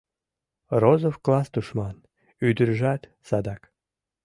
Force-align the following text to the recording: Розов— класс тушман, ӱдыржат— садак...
Розов— 0.81 1.15
класс 1.25 1.47
тушман, 1.53 1.95
ӱдыржат— 2.47 3.01
садак... 3.27 3.61